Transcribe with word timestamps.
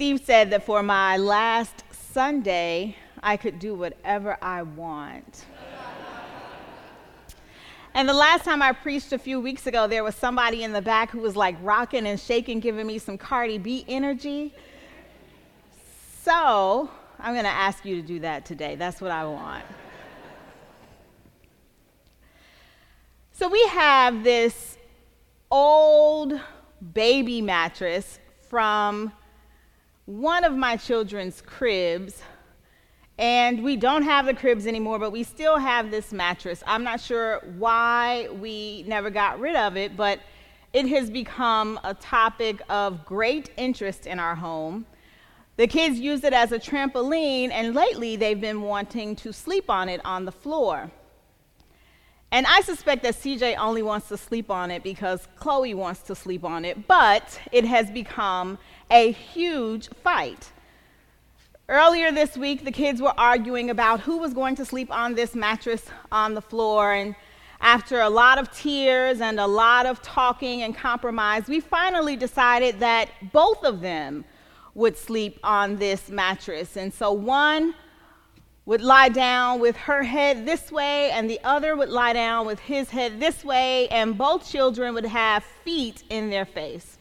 Steve 0.00 0.22
said 0.24 0.48
that 0.48 0.62
for 0.62 0.82
my 0.82 1.18
last 1.18 1.84
Sunday, 1.90 2.96
I 3.22 3.36
could 3.36 3.58
do 3.58 3.74
whatever 3.74 4.38
I 4.40 4.62
want. 4.62 5.44
and 7.92 8.08
the 8.08 8.14
last 8.14 8.46
time 8.46 8.62
I 8.62 8.72
preached 8.72 9.12
a 9.12 9.18
few 9.18 9.40
weeks 9.40 9.66
ago, 9.66 9.86
there 9.86 10.02
was 10.02 10.14
somebody 10.14 10.64
in 10.64 10.72
the 10.72 10.80
back 10.80 11.10
who 11.10 11.18
was 11.18 11.36
like 11.36 11.54
rocking 11.60 12.06
and 12.06 12.18
shaking, 12.18 12.60
giving 12.60 12.86
me 12.86 12.96
some 12.96 13.18
Cardi 13.18 13.58
B 13.58 13.84
energy. 13.88 14.54
So 16.22 16.88
I'm 17.18 17.34
going 17.34 17.44
to 17.44 17.50
ask 17.50 17.84
you 17.84 17.96
to 17.96 18.02
do 18.02 18.20
that 18.20 18.46
today. 18.46 18.76
That's 18.76 19.02
what 19.02 19.10
I 19.10 19.26
want. 19.26 19.66
so 23.32 23.48
we 23.48 23.62
have 23.66 24.24
this 24.24 24.78
old 25.50 26.40
baby 26.94 27.42
mattress 27.42 28.18
from 28.48 29.12
one 30.10 30.42
of 30.42 30.56
my 30.56 30.76
children's 30.76 31.40
cribs. 31.40 32.20
And 33.16 33.62
we 33.62 33.76
don't 33.76 34.02
have 34.02 34.26
the 34.26 34.34
cribs 34.34 34.66
anymore, 34.66 34.98
but 34.98 35.12
we 35.12 35.22
still 35.22 35.58
have 35.58 35.90
this 35.90 36.10
mattress. 36.10 36.64
I'm 36.66 36.82
not 36.82 37.00
sure 37.00 37.40
why 37.58 38.28
we 38.40 38.82
never 38.88 39.10
got 39.10 39.38
rid 39.38 39.54
of 39.54 39.76
it, 39.76 39.96
but 39.96 40.20
it 40.72 40.88
has 40.88 41.10
become 41.10 41.78
a 41.84 41.94
topic 41.94 42.60
of 42.68 43.04
great 43.04 43.50
interest 43.56 44.06
in 44.06 44.18
our 44.18 44.34
home. 44.34 44.86
The 45.56 45.68
kids 45.68 46.00
use 46.00 46.24
it 46.24 46.32
as 46.32 46.50
a 46.50 46.58
trampoline, 46.58 47.50
and 47.52 47.74
lately 47.74 48.16
they've 48.16 48.40
been 48.40 48.62
wanting 48.62 49.14
to 49.16 49.32
sleep 49.32 49.68
on 49.68 49.88
it 49.88 50.00
on 50.04 50.24
the 50.24 50.32
floor. 50.32 50.90
And 52.32 52.46
I 52.46 52.62
suspect 52.62 53.02
that 53.02 53.14
CJ 53.14 53.58
only 53.58 53.82
wants 53.82 54.08
to 54.08 54.16
sleep 54.16 54.50
on 54.50 54.70
it 54.70 54.82
because 54.82 55.28
Chloe 55.36 55.74
wants 55.74 56.00
to 56.02 56.14
sleep 56.14 56.44
on 56.44 56.64
it, 56.64 56.88
but 56.88 57.38
it 57.52 57.64
has 57.64 57.90
become 57.90 58.58
a 58.90 59.12
huge 59.12 59.88
fight. 60.02 60.50
Earlier 61.68 62.10
this 62.10 62.36
week, 62.36 62.64
the 62.64 62.72
kids 62.72 63.00
were 63.00 63.14
arguing 63.16 63.70
about 63.70 64.00
who 64.00 64.18
was 64.18 64.34
going 64.34 64.56
to 64.56 64.64
sleep 64.64 64.90
on 64.90 65.14
this 65.14 65.34
mattress 65.34 65.86
on 66.10 66.34
the 66.34 66.42
floor. 66.42 66.92
And 66.92 67.14
after 67.60 68.00
a 68.00 68.10
lot 68.10 68.38
of 68.38 68.50
tears 68.50 69.20
and 69.20 69.38
a 69.38 69.46
lot 69.46 69.86
of 69.86 70.02
talking 70.02 70.62
and 70.62 70.74
compromise, 70.74 71.46
we 71.46 71.60
finally 71.60 72.16
decided 72.16 72.80
that 72.80 73.10
both 73.32 73.62
of 73.62 73.80
them 73.80 74.24
would 74.74 74.96
sleep 74.96 75.38
on 75.44 75.76
this 75.76 76.08
mattress. 76.08 76.76
And 76.76 76.92
so 76.92 77.12
one 77.12 77.74
would 78.66 78.80
lie 78.80 79.08
down 79.08 79.60
with 79.60 79.76
her 79.76 80.02
head 80.02 80.46
this 80.46 80.70
way, 80.70 81.10
and 81.10 81.28
the 81.28 81.40
other 81.44 81.76
would 81.76 81.88
lie 81.88 82.12
down 82.12 82.46
with 82.46 82.58
his 82.60 82.90
head 82.90 83.18
this 83.18 83.44
way, 83.44 83.88
and 83.88 84.16
both 84.18 84.48
children 84.48 84.94
would 84.94 85.06
have 85.06 85.44
feet 85.64 86.04
in 86.08 86.30
their 86.30 86.44
face. 86.44 86.98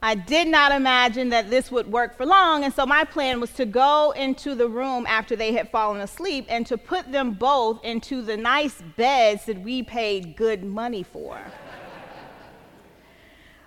I 0.00 0.14
did 0.14 0.46
not 0.46 0.70
imagine 0.70 1.30
that 1.30 1.50
this 1.50 1.72
would 1.72 1.90
work 1.90 2.16
for 2.16 2.24
long, 2.24 2.62
and 2.62 2.72
so 2.72 2.86
my 2.86 3.02
plan 3.02 3.40
was 3.40 3.52
to 3.54 3.66
go 3.66 4.12
into 4.12 4.54
the 4.54 4.68
room 4.68 5.04
after 5.08 5.34
they 5.34 5.52
had 5.52 5.70
fallen 5.70 6.00
asleep 6.00 6.46
and 6.48 6.64
to 6.68 6.78
put 6.78 7.10
them 7.10 7.32
both 7.32 7.84
into 7.84 8.22
the 8.22 8.36
nice 8.36 8.80
beds 8.96 9.46
that 9.46 9.60
we 9.60 9.82
paid 9.82 10.36
good 10.36 10.62
money 10.62 11.02
for. 11.02 11.40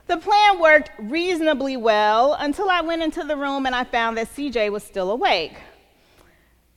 The 0.08 0.18
plan 0.18 0.60
worked 0.60 0.92
reasonably 1.00 1.76
well 1.76 2.34
until 2.40 2.70
I 2.70 2.82
went 2.82 3.02
into 3.02 3.24
the 3.24 3.36
room 3.36 3.66
and 3.66 3.76
I 3.76 3.84
found 3.84 4.18
that 4.18 4.34
CJ 4.34 4.72
was 4.72 4.84
still 4.84 5.12
awake. 5.12 5.58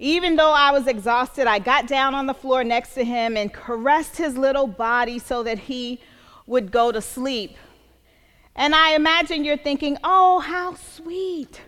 Even 0.01 0.37
though 0.37 0.53
I 0.53 0.73
was 0.73 0.89
exhausted, 0.89 1.47
I 1.47 1.61
got 1.61 1.87
down 1.87 2.15
on 2.15 2.27
the 2.27 2.35
floor 2.35 2.65
next 2.65 2.95
to 2.95 3.05
him 3.05 3.37
and 3.37 3.53
caressed 3.53 4.17
his 4.17 4.37
little 4.37 4.67
body 4.67 5.19
so 5.21 5.45
that 5.45 5.61
he 5.61 6.01
would 6.47 6.73
go 6.73 6.91
to 6.91 7.01
sleep. 7.01 7.57
And 8.57 8.75
I 8.75 8.95
imagine 8.95 9.45
you're 9.45 9.57
thinking, 9.57 9.99
oh, 10.05 10.41
how 10.41 10.75
sweet. 10.75 11.61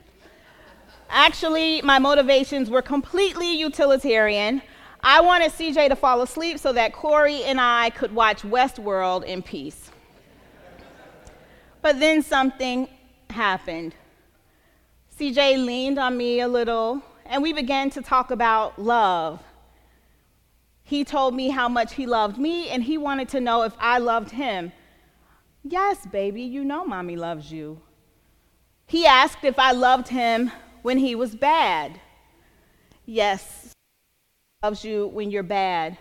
Actually, 1.09 1.83
my 1.83 1.99
motivations 1.99 2.71
were 2.71 2.83
completely 2.83 3.53
utilitarian. 3.57 4.63
I 5.03 5.21
wanted 5.21 5.53
CJ 5.53 5.89
to 5.89 5.97
fall 5.97 6.23
asleep 6.23 6.59
so 6.59 6.73
that 6.73 6.93
Corey 6.93 7.45
and 7.45 7.61
I 7.61 7.91
could 7.91 8.15
watch 8.15 8.43
Westworld 8.43 9.25
in 9.25 9.43
peace. 9.43 9.91
But 11.83 12.01
then 12.01 12.23
something 12.23 12.89
happened. 13.31 13.95
CJ 15.19 15.65
leaned 15.65 15.99
on 15.99 16.17
me 16.17 16.41
a 16.41 16.49
little, 16.49 17.03
and 17.25 17.43
we 17.43 17.53
began 17.53 17.91
to 17.91 18.03
talk 18.03 18.31
about 18.31 18.79
love. 18.79 19.43
He 20.83 21.05
told 21.05 21.35
me 21.35 21.51
how 21.51 21.69
much 21.69 21.95
he 21.95 22.07
loved 22.07 22.39
me, 22.39 22.69
and 22.69 22.83
he 22.83 22.99
wanted 22.99 23.29
to 23.31 23.41
know 23.41 23.63
if 23.63 23.75
I 23.79 23.99
loved 23.99 24.31
him. 24.31 24.73
Yes, 25.69 26.07
baby, 26.07 26.43
you 26.43 26.65
know 26.65 26.85
mommy 26.85 27.17
loves 27.17 27.51
you. 27.51 27.81
He 28.87 29.05
asked 29.05 29.43
if 29.43 29.59
I 29.59 29.73
loved 29.73 30.07
him 30.07 30.53
when 30.83 30.97
he 30.99 31.17
was 31.17 31.35
bad. 31.35 32.01
Yes, 33.05 33.73
loves 34.63 34.85
you 34.85 35.09
when 35.09 35.33
you're 35.33 35.43
bad. 35.43 35.99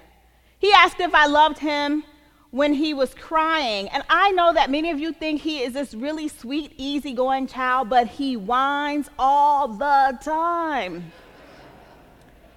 He 0.60 0.72
asked 0.72 1.00
if 1.00 1.16
I 1.16 1.26
loved 1.26 1.58
him 1.58 2.04
when 2.52 2.74
he 2.74 2.94
was 2.94 3.16
crying. 3.16 3.90
And 3.90 4.04
I 4.08 4.30
know 4.32 4.54
that 4.54 4.70
many 4.70 4.92
of 4.92 5.00
you 5.00 5.12
think 5.12 5.42
he 5.42 5.64
is 5.64 5.74
this 5.74 5.96
really 5.96 6.28
sweet, 6.28 6.74
easygoing 6.78 7.48
child, 7.48 7.90
but 7.90 8.08
he 8.08 8.38
whines 8.38 9.10
all 9.18 9.68
the 9.68 10.20
time. 10.22 11.12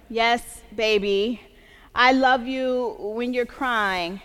yes, 0.09 0.61
baby, 0.75 1.41
I 1.95 2.11
love 2.11 2.45
you 2.45 2.95
when 2.99 3.33
you're 3.33 3.47
crying. 3.47 4.21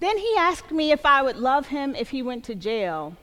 Then 0.00 0.16
he 0.16 0.34
asked 0.38 0.72
me 0.72 0.92
if 0.92 1.04
I 1.04 1.22
would 1.22 1.36
love 1.36 1.68
him 1.68 1.94
if 1.94 2.08
he 2.08 2.22
went 2.22 2.44
to 2.44 2.54
jail. 2.54 3.16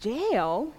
Jail? 0.00 0.72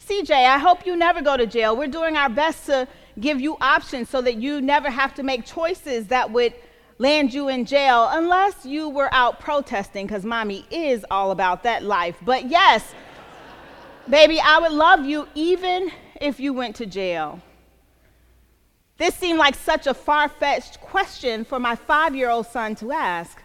CJ, 0.00 0.30
I 0.30 0.58
hope 0.58 0.86
you 0.86 0.96
never 0.96 1.20
go 1.20 1.36
to 1.36 1.46
jail. 1.46 1.76
We're 1.76 1.86
doing 1.88 2.16
our 2.16 2.30
best 2.30 2.66
to 2.66 2.88
give 3.20 3.40
you 3.40 3.56
options 3.60 4.08
so 4.08 4.22
that 4.22 4.36
you 4.36 4.60
never 4.60 4.90
have 4.90 5.14
to 5.14 5.22
make 5.22 5.44
choices 5.44 6.06
that 6.08 6.30
would 6.30 6.54
land 6.98 7.34
you 7.34 7.48
in 7.48 7.66
jail 7.66 8.08
unless 8.10 8.64
you 8.64 8.88
were 8.88 9.12
out 9.12 9.38
protesting, 9.38 10.06
because 10.06 10.24
mommy 10.24 10.64
is 10.70 11.04
all 11.10 11.30
about 11.30 11.62
that 11.64 11.82
life. 11.82 12.16
But 12.24 12.48
yes, 12.48 12.94
baby, 14.08 14.40
I 14.40 14.58
would 14.60 14.72
love 14.72 15.04
you 15.04 15.28
even 15.34 15.90
if 16.20 16.40
you 16.40 16.54
went 16.54 16.76
to 16.76 16.86
jail. 16.86 17.42
This 18.98 19.14
seemed 19.14 19.38
like 19.38 19.54
such 19.54 19.86
a 19.86 19.94
far 19.94 20.28
fetched 20.28 20.80
question 20.80 21.44
for 21.44 21.58
my 21.58 21.76
five 21.76 22.16
year 22.16 22.30
old 22.30 22.46
son 22.46 22.74
to 22.76 22.92
ask. 22.92 23.42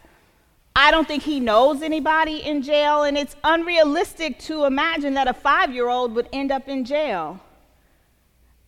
I 0.75 0.89
don't 0.91 1.07
think 1.07 1.23
he 1.23 1.41
knows 1.41 1.81
anybody 1.81 2.37
in 2.37 2.61
jail, 2.61 3.03
and 3.03 3.17
it's 3.17 3.35
unrealistic 3.43 4.39
to 4.39 4.63
imagine 4.63 5.15
that 5.15 5.27
a 5.27 5.33
five 5.33 5.73
year 5.73 5.89
old 5.89 6.15
would 6.15 6.29
end 6.31 6.51
up 6.51 6.69
in 6.69 6.85
jail. 6.85 7.39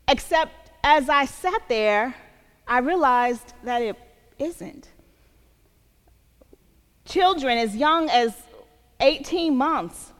Except 0.09 0.71
as 0.83 1.07
I 1.07 1.25
sat 1.25 1.61
there, 1.69 2.13
I 2.67 2.79
realized 2.79 3.53
that 3.63 3.81
it 3.81 3.95
isn't. 4.37 4.89
Children 7.05 7.57
as 7.57 7.75
young 7.75 8.09
as 8.09 8.33
18 8.99 9.55
months 9.55 10.11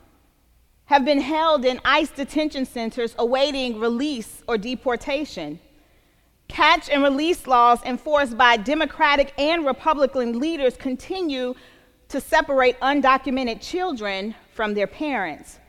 have 0.85 1.03
been 1.03 1.21
held 1.21 1.65
in 1.65 1.81
ICE 1.83 2.09
detention 2.11 2.65
centers 2.65 3.15
awaiting 3.17 3.79
release 3.79 4.43
or 4.47 4.57
deportation. 4.57 5.59
Catch 6.47 6.89
and 6.89 7.01
release 7.01 7.47
laws 7.47 7.79
enforced 7.83 8.37
by 8.37 8.57
Democratic 8.57 9.33
and 9.37 9.65
Republican 9.65 10.39
leaders 10.39 10.75
continue 10.77 11.55
to 12.09 12.21
separate 12.21 12.79
undocumented 12.79 13.59
children 13.61 14.35
from 14.53 14.73
their 14.73 14.87
parents. 14.87 15.59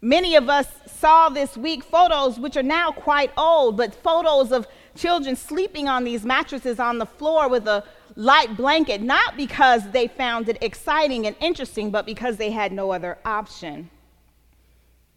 Many 0.00 0.34
of 0.34 0.48
us 0.48 0.66
saw 0.86 1.28
this 1.28 1.56
week 1.56 1.84
photos, 1.84 2.40
which 2.40 2.56
are 2.56 2.62
now 2.64 2.90
quite 2.90 3.30
old, 3.36 3.76
but 3.76 3.94
photos 3.94 4.50
of 4.50 4.66
children 4.96 5.36
sleeping 5.36 5.88
on 5.88 6.02
these 6.02 6.24
mattresses 6.24 6.80
on 6.80 6.98
the 6.98 7.06
floor 7.06 7.48
with 7.48 7.68
a 7.68 7.84
light 8.16 8.56
blanket, 8.56 9.00
not 9.00 9.36
because 9.36 9.88
they 9.92 10.08
found 10.08 10.48
it 10.48 10.58
exciting 10.60 11.26
and 11.26 11.36
interesting, 11.38 11.90
but 11.92 12.04
because 12.04 12.36
they 12.36 12.50
had 12.50 12.72
no 12.72 12.90
other 12.90 13.18
option. 13.24 13.88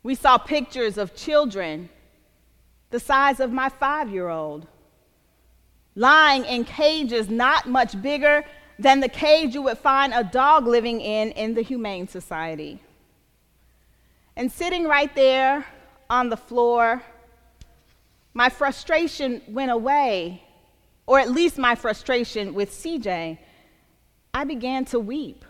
We 0.03 0.13
saw 0.13 0.37
pictures 0.37 0.99
of 0.99 1.15
children 1.15 1.89
the 2.89 2.99
size 2.99 3.39
of 3.39 3.51
my 3.51 3.69
five 3.69 4.09
year 4.09 4.29
old 4.29 4.67
lying 5.95 6.43
in 6.45 6.63
cages 6.65 7.29
not 7.29 7.67
much 7.67 7.99
bigger 8.01 8.43
than 8.77 8.99
the 8.99 9.09
cage 9.09 9.53
you 9.53 9.61
would 9.61 9.77
find 9.77 10.13
a 10.13 10.23
dog 10.23 10.67
living 10.67 10.99
in 10.99 11.31
in 11.31 11.53
the 11.53 11.61
Humane 11.61 12.07
Society. 12.07 12.79
And 14.35 14.51
sitting 14.51 14.85
right 14.85 15.13
there 15.15 15.65
on 16.09 16.29
the 16.29 16.35
floor, 16.35 17.01
my 18.33 18.49
frustration 18.49 19.41
went 19.47 19.71
away, 19.71 20.43
or 21.07 21.19
at 21.19 21.31
least 21.31 21.57
my 21.57 21.75
frustration 21.75 22.53
with 22.53 22.69
CJ. 22.71 23.37
I 24.33 24.43
began 24.43 24.83
to 24.85 24.99
weep. 24.99 25.45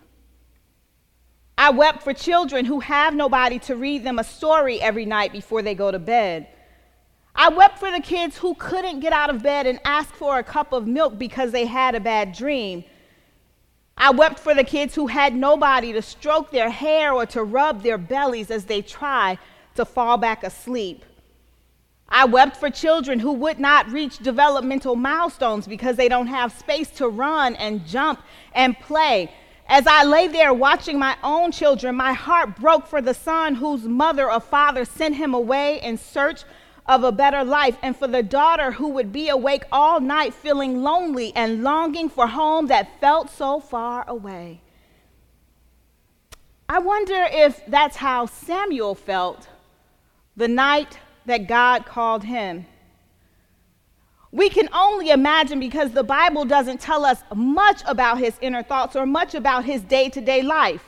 I 1.57 1.71
wept 1.71 2.03
for 2.03 2.13
children 2.13 2.65
who 2.65 2.81
have 2.81 3.15
nobody 3.15 3.57
to 3.59 3.75
read 3.75 4.03
them 4.03 4.19
a 4.19 4.23
story 4.23 4.79
every 4.79 5.05
night 5.05 5.31
before 5.31 5.63
they 5.63 5.73
go 5.73 5.89
to 5.89 5.97
bed. 5.97 6.47
I 7.35 7.49
wept 7.49 7.79
for 7.79 7.91
the 7.91 7.99
kids 7.99 8.37
who 8.37 8.53
couldn't 8.55 9.01
get 9.01 9.11
out 9.11 9.29
of 9.29 9.43
bed 9.43 9.67
and 9.67 9.79
ask 9.83 10.13
for 10.13 10.39
a 10.39 10.43
cup 10.43 10.71
of 10.71 10.87
milk 10.87 11.17
because 11.17 11.51
they 11.51 11.65
had 11.65 11.93
a 11.93 11.99
bad 11.99 12.31
dream. 12.31 12.85
I 13.97 14.11
wept 14.11 14.39
for 14.39 14.53
the 14.53 14.63
kids 14.63 14.95
who 14.95 15.07
had 15.07 15.35
nobody 15.35 15.91
to 15.93 16.01
stroke 16.01 16.51
their 16.51 16.69
hair 16.69 17.11
or 17.11 17.25
to 17.27 17.43
rub 17.43 17.83
their 17.83 17.97
bellies 17.97 18.51
as 18.51 18.65
they 18.65 18.81
try 18.81 19.37
to 19.75 19.83
fall 19.83 20.17
back 20.17 20.43
asleep. 20.43 21.03
I 22.07 22.25
wept 22.25 22.55
for 22.57 22.69
children 22.69 23.19
who 23.19 23.33
would 23.33 23.59
not 23.59 23.89
reach 23.89 24.19
developmental 24.19 24.95
milestones 24.95 25.67
because 25.67 25.97
they 25.97 26.07
don't 26.07 26.27
have 26.27 26.53
space 26.53 26.89
to 26.91 27.07
run 27.07 27.55
and 27.55 27.85
jump 27.85 28.21
and 28.53 28.79
play. 28.79 29.31
As 29.67 29.87
I 29.87 30.03
lay 30.03 30.27
there 30.27 30.53
watching 30.53 30.99
my 30.99 31.17
own 31.23 31.51
children, 31.51 31.95
my 31.95 32.13
heart 32.13 32.55
broke 32.57 32.85
for 32.85 33.01
the 33.01 33.13
son 33.15 33.55
whose 33.55 33.83
mother 33.83 34.31
or 34.31 34.39
father 34.39 34.85
sent 34.85 35.15
him 35.15 35.33
away 35.33 35.81
in 35.81 35.97
search 35.97 36.43
of 36.85 37.03
a 37.03 37.11
better 37.11 37.43
life, 37.43 37.77
and 37.81 37.95
for 37.95 38.07
the 38.07 38.21
daughter 38.23 38.71
who 38.71 38.89
would 38.89 39.11
be 39.11 39.29
awake 39.29 39.63
all 39.71 39.99
night 39.99 40.33
feeling 40.33 40.81
lonely 40.81 41.33
and 41.35 41.63
longing 41.63 42.09
for 42.09 42.27
home 42.27 42.67
that 42.67 42.99
felt 42.99 43.29
so 43.29 43.59
far 43.59 44.05
away. 44.07 44.61
I 46.67 46.79
wonder 46.79 47.27
if 47.31 47.65
that's 47.67 47.97
how 47.97 48.25
Samuel 48.25 48.95
felt 48.95 49.47
the 50.35 50.47
night 50.47 50.99
that 51.25 51.47
God 51.47 51.85
called 51.85 52.23
him. 52.23 52.65
We 54.31 54.49
can 54.49 54.67
only 54.73 55.11
imagine 55.11 55.59
because 55.59 55.91
the 55.91 56.03
Bible 56.03 56.43
doesn't 56.43 56.81
tell 56.81 57.05
us 57.05 57.23
much 57.33 57.81
about 57.85 58.19
his 58.19 58.33
inner 58.41 58.63
thoughts 58.63 58.95
or 58.95 59.05
much 59.05 59.33
about 59.33 59.63
his 59.63 59.81
day 59.81 60.09
to 60.09 60.19
day 60.19 60.41
life. 60.41 60.83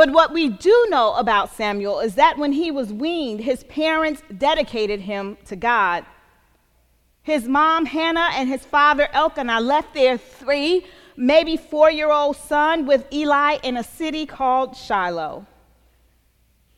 But 0.00 0.12
what 0.12 0.32
we 0.32 0.48
do 0.48 0.86
know 0.88 1.12
about 1.16 1.54
Samuel 1.54 2.00
is 2.00 2.14
that 2.14 2.38
when 2.38 2.52
he 2.52 2.70
was 2.70 2.90
weaned, 2.90 3.40
his 3.40 3.64
parents 3.64 4.22
dedicated 4.38 5.02
him 5.02 5.36
to 5.44 5.56
God. 5.56 6.06
His 7.20 7.46
mom, 7.46 7.84
Hannah, 7.84 8.30
and 8.32 8.48
his 8.48 8.64
father, 8.64 9.10
Elkanah, 9.12 9.60
left 9.60 9.92
their 9.92 10.16
three, 10.16 10.86
maybe 11.18 11.58
four 11.58 11.90
year 11.90 12.10
old 12.10 12.36
son 12.38 12.86
with 12.86 13.12
Eli 13.12 13.58
in 13.62 13.76
a 13.76 13.84
city 13.84 14.24
called 14.24 14.74
Shiloh. 14.74 15.44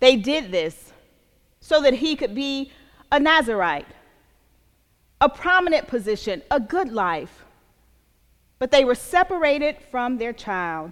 They 0.01 0.17
did 0.17 0.51
this 0.51 0.93
so 1.61 1.81
that 1.81 1.95
he 1.95 2.17
could 2.17 2.35
be 2.35 2.73
a 3.13 3.21
Nazarite 3.21 3.87
a 5.21 5.29
prominent 5.29 5.87
position, 5.87 6.43
a 6.51 6.59
good 6.59 6.91
life. 6.91 7.45
But 8.59 8.73
they 8.73 8.85
were 8.85 8.97
separated 8.97 9.77
from 9.93 10.19
their 10.19 10.33
child. 10.33 10.91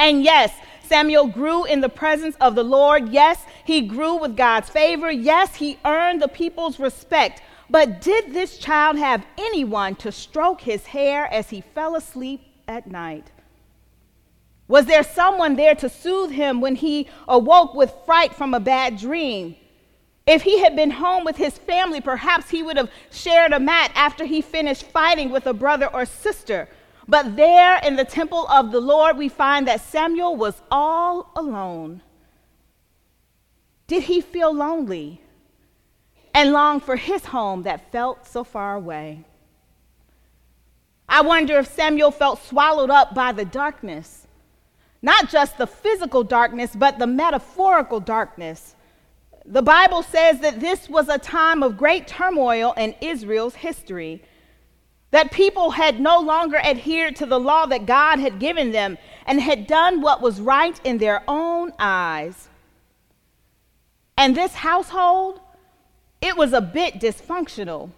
And 0.00 0.24
yes, 0.24 0.50
Samuel 0.82 1.26
grew 1.26 1.66
in 1.66 1.82
the 1.82 1.90
presence 1.90 2.34
of 2.40 2.54
the 2.54 2.64
Lord. 2.64 3.10
Yes, 3.10 3.44
he 3.66 3.82
grew 3.82 4.16
with 4.16 4.34
God's 4.34 4.70
favor. 4.70 5.10
Yes, 5.10 5.54
he 5.56 5.78
earned 5.84 6.22
the 6.22 6.28
people's 6.28 6.80
respect. 6.80 7.42
But 7.68 8.00
did 8.00 8.32
this 8.32 8.56
child 8.56 8.96
have 8.96 9.26
anyone 9.36 9.94
to 9.96 10.10
stroke 10.10 10.62
his 10.62 10.86
hair 10.86 11.30
as 11.30 11.50
he 11.50 11.60
fell 11.60 11.96
asleep 11.96 12.40
at 12.66 12.90
night? 12.90 13.30
Was 14.68 14.86
there 14.86 15.02
someone 15.02 15.56
there 15.56 15.74
to 15.74 15.90
soothe 15.90 16.30
him 16.30 16.62
when 16.62 16.76
he 16.76 17.06
awoke 17.28 17.74
with 17.74 17.92
fright 18.06 18.32
from 18.32 18.54
a 18.54 18.60
bad 18.60 18.96
dream? 18.96 19.54
If 20.26 20.42
he 20.42 20.60
had 20.60 20.74
been 20.76 20.92
home 20.92 21.24
with 21.24 21.36
his 21.36 21.58
family, 21.58 22.00
perhaps 22.00 22.48
he 22.48 22.62
would 22.62 22.78
have 22.78 22.90
shared 23.10 23.52
a 23.52 23.60
mat 23.60 23.92
after 23.94 24.24
he 24.24 24.40
finished 24.40 24.84
fighting 24.84 25.30
with 25.30 25.46
a 25.46 25.52
brother 25.52 25.88
or 25.92 26.06
sister. 26.06 26.68
But 27.10 27.34
there 27.34 27.80
in 27.84 27.96
the 27.96 28.04
temple 28.04 28.46
of 28.46 28.70
the 28.70 28.80
Lord, 28.80 29.18
we 29.18 29.28
find 29.28 29.66
that 29.66 29.80
Samuel 29.80 30.36
was 30.36 30.62
all 30.70 31.32
alone. 31.34 32.02
Did 33.88 34.04
he 34.04 34.20
feel 34.20 34.54
lonely 34.54 35.20
and 36.32 36.52
long 36.52 36.78
for 36.78 36.94
his 36.94 37.24
home 37.26 37.64
that 37.64 37.90
felt 37.90 38.28
so 38.28 38.44
far 38.44 38.76
away? 38.76 39.24
I 41.08 41.22
wonder 41.22 41.58
if 41.58 41.74
Samuel 41.74 42.12
felt 42.12 42.44
swallowed 42.44 42.90
up 42.90 43.12
by 43.12 43.32
the 43.32 43.44
darkness, 43.44 44.28
not 45.02 45.28
just 45.28 45.58
the 45.58 45.66
physical 45.66 46.22
darkness, 46.22 46.76
but 46.76 47.00
the 47.00 47.08
metaphorical 47.08 47.98
darkness 47.98 48.76
the 49.46 49.62
Bible 49.62 50.02
says 50.02 50.38
that 50.40 50.60
this 50.60 50.88
was 50.88 51.08
a 51.08 51.18
time 51.18 51.62
of 51.62 51.76
great 51.76 52.06
turmoil 52.06 52.72
in 52.76 52.94
Israel's 53.00 53.54
history, 53.54 54.22
that 55.10 55.32
people 55.32 55.72
had 55.72 56.00
no 56.00 56.20
longer 56.20 56.58
adhered 56.58 57.16
to 57.16 57.26
the 57.26 57.40
law 57.40 57.66
that 57.66 57.86
God 57.86 58.18
had 58.18 58.38
given 58.38 58.72
them 58.72 58.96
and 59.26 59.40
had 59.40 59.66
done 59.66 60.00
what 60.00 60.20
was 60.20 60.40
right 60.40 60.80
in 60.84 60.98
their 60.98 61.22
own 61.26 61.72
eyes. 61.78 62.48
And 64.16 64.36
this 64.36 64.54
household, 64.54 65.40
it 66.20 66.36
was 66.36 66.52
a 66.52 66.60
bit 66.60 67.00
dysfunctional. 67.00 67.90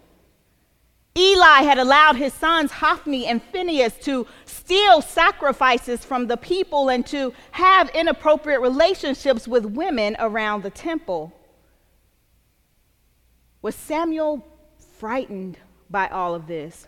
Eli 1.15 1.61
had 1.61 1.77
allowed 1.77 2.15
his 2.15 2.33
sons 2.33 2.71
Hophni 2.71 3.27
and 3.27 3.43
Phinehas 3.43 3.97
to 3.99 4.25
steal 4.45 5.01
sacrifices 5.01 6.03
from 6.03 6.25
the 6.25 6.37
people 6.37 6.89
and 6.89 7.05
to 7.07 7.33
have 7.51 7.89
inappropriate 7.89 8.61
relationships 8.61 9.47
with 9.47 9.65
women 9.65 10.15
around 10.17 10.63
the 10.63 10.71
temple. 10.71 11.31
Was 13.61 13.75
Samuel 13.75 14.43
frightened 14.97 15.59
by 15.89 16.07
all 16.07 16.33
of 16.33 16.47
this? 16.47 16.87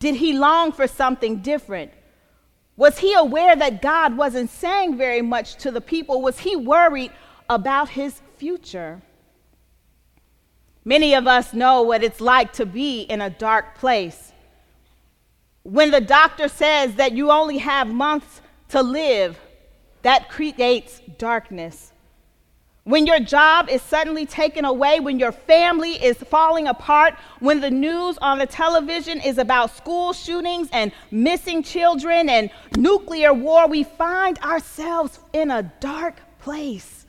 Did 0.00 0.16
he 0.16 0.32
long 0.32 0.72
for 0.72 0.88
something 0.88 1.36
different? 1.36 1.92
Was 2.76 2.98
he 2.98 3.12
aware 3.12 3.54
that 3.54 3.82
God 3.82 4.16
wasn't 4.16 4.48
saying 4.48 4.96
very 4.96 5.20
much 5.20 5.56
to 5.56 5.70
the 5.70 5.82
people? 5.82 6.22
Was 6.22 6.40
he 6.40 6.56
worried 6.56 7.12
about 7.50 7.90
his 7.90 8.22
future? 8.38 9.02
Many 10.82 11.14
of 11.14 11.26
us 11.26 11.52
know 11.52 11.82
what 11.82 12.02
it's 12.02 12.22
like 12.22 12.54
to 12.54 12.64
be 12.64 13.02
in 13.02 13.20
a 13.20 13.28
dark 13.28 13.76
place. 13.76 14.32
When 15.62 15.90
the 15.90 16.00
doctor 16.00 16.48
says 16.48 16.94
that 16.94 17.12
you 17.12 17.30
only 17.30 17.58
have 17.58 17.86
months 17.86 18.40
to 18.70 18.82
live, 18.82 19.38
that 20.00 20.30
creates 20.30 21.02
darkness. 21.18 21.89
When 22.84 23.06
your 23.06 23.20
job 23.20 23.68
is 23.68 23.82
suddenly 23.82 24.24
taken 24.24 24.64
away, 24.64 25.00
when 25.00 25.18
your 25.18 25.32
family 25.32 26.02
is 26.02 26.16
falling 26.16 26.66
apart, 26.66 27.14
when 27.38 27.60
the 27.60 27.70
news 27.70 28.16
on 28.18 28.38
the 28.38 28.46
television 28.46 29.20
is 29.20 29.36
about 29.36 29.76
school 29.76 30.14
shootings 30.14 30.68
and 30.72 30.90
missing 31.10 31.62
children 31.62 32.30
and 32.30 32.50
nuclear 32.76 33.34
war, 33.34 33.68
we 33.68 33.84
find 33.84 34.38
ourselves 34.38 35.20
in 35.34 35.50
a 35.50 35.62
dark 35.80 36.16
place. 36.38 37.06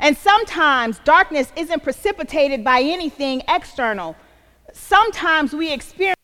And 0.00 0.16
sometimes 0.16 0.98
darkness 1.04 1.52
isn't 1.56 1.82
precipitated 1.84 2.64
by 2.64 2.82
anything 2.82 3.42
external. 3.48 4.16
Sometimes 4.72 5.54
we 5.54 5.72
experience 5.72 6.16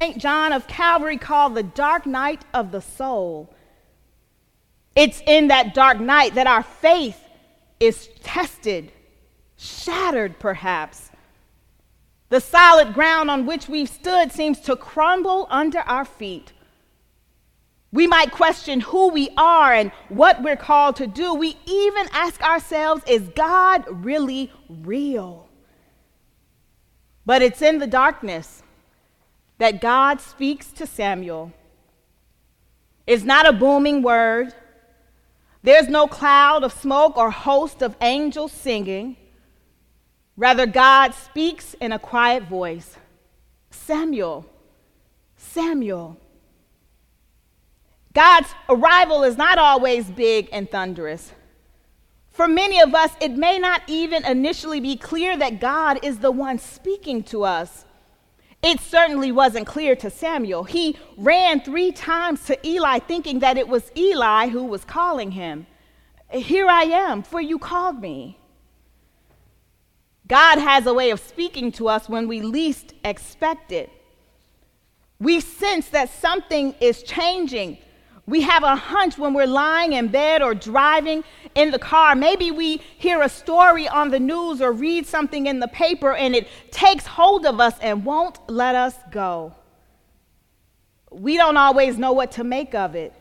St. 0.00 0.18
John 0.18 0.52
of 0.52 0.66
Calvary 0.68 1.18
called 1.18 1.56
the 1.56 1.64
dark 1.64 2.06
night 2.06 2.42
of 2.54 2.70
the 2.70 2.80
soul. 2.80 3.52
It's 4.94 5.20
in 5.26 5.48
that 5.48 5.74
dark 5.74 6.00
night 6.00 6.34
that 6.36 6.46
our 6.46 6.62
faith 6.62 7.26
is 7.80 8.08
tested, 8.22 8.92
shattered 9.56 10.38
perhaps. 10.38 11.10
The 12.28 12.40
solid 12.40 12.94
ground 12.94 13.30
on 13.30 13.46
which 13.46 13.68
we've 13.68 13.88
stood 13.88 14.30
seems 14.30 14.60
to 14.60 14.76
crumble 14.76 15.48
under 15.50 15.80
our 15.80 16.04
feet. 16.04 16.52
We 17.92 18.06
might 18.06 18.30
question 18.30 18.80
who 18.80 19.08
we 19.08 19.30
are 19.36 19.72
and 19.72 19.90
what 20.08 20.42
we're 20.42 20.56
called 20.56 20.94
to 20.96 21.08
do. 21.08 21.34
We 21.34 21.56
even 21.66 22.06
ask 22.12 22.40
ourselves, 22.40 23.02
is 23.08 23.28
God 23.34 23.84
really 24.04 24.52
real? 24.68 25.48
But 27.26 27.42
it's 27.42 27.62
in 27.62 27.78
the 27.78 27.88
darkness 27.88 28.62
that 29.58 29.80
God 29.80 30.20
speaks 30.20 30.70
to 30.72 30.86
Samuel. 30.86 31.52
It's 33.06 33.24
not 33.24 33.48
a 33.48 33.52
booming 33.52 34.02
word, 34.02 34.54
there's 35.62 35.88
no 35.88 36.06
cloud 36.06 36.64
of 36.64 36.72
smoke 36.72 37.16
or 37.16 37.30
host 37.30 37.82
of 37.82 37.96
angels 38.00 38.52
singing. 38.52 39.16
Rather, 40.36 40.66
God 40.66 41.12
speaks 41.12 41.74
in 41.74 41.92
a 41.92 41.98
quiet 41.98 42.44
voice 42.44 42.96
Samuel, 43.70 44.46
Samuel. 45.36 46.16
God's 48.12 48.52
arrival 48.68 49.22
is 49.22 49.36
not 49.36 49.58
always 49.58 50.06
big 50.10 50.48
and 50.52 50.68
thunderous. 50.68 51.32
For 52.30 52.48
many 52.48 52.80
of 52.80 52.94
us, 52.94 53.12
it 53.20 53.32
may 53.32 53.58
not 53.58 53.82
even 53.86 54.24
initially 54.24 54.80
be 54.80 54.96
clear 54.96 55.36
that 55.36 55.60
God 55.60 56.04
is 56.04 56.18
the 56.18 56.30
one 56.30 56.58
speaking 56.58 57.22
to 57.24 57.44
us. 57.44 57.84
It 58.62 58.80
certainly 58.80 59.32
wasn't 59.32 59.66
clear 59.66 59.96
to 59.96 60.10
Samuel. 60.10 60.64
He 60.64 60.98
ran 61.16 61.60
three 61.60 61.92
times 61.92 62.44
to 62.44 62.66
Eli, 62.66 62.98
thinking 62.98 63.38
that 63.38 63.56
it 63.56 63.68
was 63.68 63.90
Eli 63.96 64.48
who 64.48 64.64
was 64.64 64.84
calling 64.84 65.30
him. 65.30 65.66
Here 66.30 66.68
I 66.68 66.82
am, 66.82 67.22
for 67.22 67.40
you 67.40 67.58
called 67.58 68.00
me. 68.00 68.38
God 70.26 70.58
has 70.58 70.86
a 70.86 70.94
way 70.94 71.10
of 71.10 71.20
speaking 71.20 71.72
to 71.72 71.88
us 71.88 72.08
when 72.08 72.28
we 72.28 72.40
least 72.42 72.94
expect 73.04 73.72
it. 73.72 73.90
We 75.18 75.40
sense 75.40 75.88
that 75.88 76.10
something 76.10 76.74
is 76.80 77.02
changing 77.02 77.78
we 78.30 78.42
have 78.42 78.62
a 78.62 78.76
hunch 78.76 79.18
when 79.18 79.34
we're 79.34 79.46
lying 79.46 79.92
in 79.92 80.08
bed 80.08 80.40
or 80.40 80.54
driving 80.54 81.24
in 81.56 81.72
the 81.72 81.78
car. 81.78 82.14
Maybe 82.14 82.52
we 82.52 82.76
hear 82.76 83.22
a 83.22 83.28
story 83.28 83.88
on 83.88 84.10
the 84.10 84.20
news 84.20 84.62
or 84.62 84.72
read 84.72 85.06
something 85.06 85.46
in 85.46 85.58
the 85.58 85.68
paper 85.68 86.14
and 86.14 86.34
it 86.36 86.46
takes 86.70 87.06
hold 87.06 87.44
of 87.44 87.60
us 87.60 87.74
and 87.80 88.04
won't 88.04 88.38
let 88.48 88.74
us 88.74 88.94
go. 89.10 89.54
we 91.10 91.36
don't 91.36 91.56
always 91.56 91.98
know 91.98 92.12
what 92.12 92.30
to 92.30 92.44
make 92.44 92.72
of 92.72 92.94
it. 92.94 93.12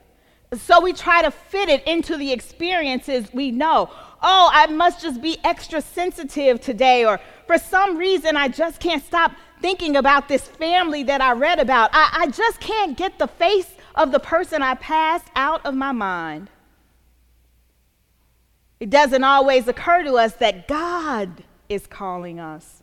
So 0.54 0.80
we 0.80 0.94
try 0.94 1.24
to 1.24 1.32
fit 1.32 1.70
it 1.70 1.84
into 1.88 2.18
the 2.18 2.32
experiences 2.32 3.34
we 3.34 3.52
know. 3.52 3.90
Oh, 4.22 4.50
I 4.52 4.68
must 4.68 5.02
just 5.02 5.22
be 5.22 5.38
extra 5.44 5.82
sensitive 5.82 6.60
today, 6.60 7.06
or 7.06 7.20
for 7.48 7.58
some 7.58 7.98
reason, 7.98 8.36
I 8.36 8.48
just 8.48 8.80
can't 8.80 9.04
stop 9.04 9.32
thinking 9.62 9.96
about 9.96 10.28
this 10.28 10.48
family 10.48 11.04
that 11.04 11.22
I 11.22 11.34
read 11.34 11.60
about. 11.60 11.90
I, 11.94 12.10
I 12.22 12.28
just 12.28 12.60
can't 12.60 12.98
get 12.98 13.18
the 13.18 13.28
face 13.28 13.72
of 14.00 14.14
the 14.14 14.20
person 14.20 14.64
I 14.64 14.76
passed 14.76 15.28
out 15.36 15.66
of 15.66 15.76
my 15.76 15.92
mind. 15.92 16.50
It 18.80 18.90
doesn't 18.90 19.26
always 19.26 19.68
occur 19.68 20.04
to 20.04 20.14
us 20.14 20.34
that 20.36 20.70
God 20.70 21.44
is 21.68 21.86
calling 21.86 22.40
us. 22.40 22.82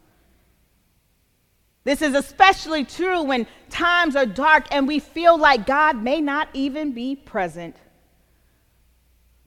This 1.85 2.02
is 2.02 2.14
especially 2.14 2.85
true 2.85 3.23
when 3.23 3.46
times 3.70 4.14
are 4.14 4.26
dark 4.26 4.66
and 4.70 4.87
we 4.87 4.99
feel 4.99 5.38
like 5.38 5.66
God 5.66 6.02
may 6.02 6.20
not 6.20 6.49
even 6.52 6.92
be 6.92 7.16
present. 7.16 7.76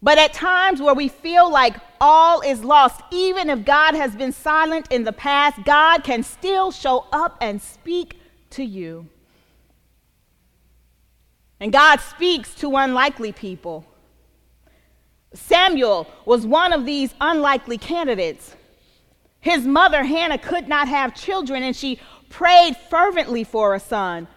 But 0.02 0.18
at 0.18 0.34
times 0.34 0.82
where 0.82 0.96
we 0.96 1.08
feel 1.08 1.52
like 1.52 1.76
all 2.02 2.42
is 2.42 2.64
lost, 2.64 3.02
even 3.12 3.50
if 3.50 3.64
God 3.64 3.94
has 3.94 4.16
been 4.16 4.32
silent 4.32 4.88
in 4.90 5.04
the 5.04 5.12
past, 5.12 5.64
God 5.66 6.04
can 6.04 6.24
still 6.24 6.72
show 6.72 7.06
up 7.12 7.38
and 7.42 7.62
speak 7.62 8.18
to 8.52 8.64
you. 8.64 9.08
And 11.60 11.74
God 11.74 12.00
speaks 12.00 12.56
to 12.56 12.76
unlikely 12.76 13.32
people. 13.32 13.86
Samuel 15.34 16.08
was 16.26 16.46
one 16.46 16.74
of 16.74 16.86
these 16.86 17.14
unlikely 17.20 17.78
candidates. 17.78 18.56
His 19.42 19.66
mother, 19.66 20.04
Hannah, 20.04 20.38
could 20.38 20.68
not 20.68 20.88
have 20.88 21.14
children, 21.16 21.64
and 21.64 21.76
she 21.76 22.00
prayed 22.30 22.76
fervently 22.90 23.44
for 23.44 23.76
a 23.76 23.80
son. 23.80 24.28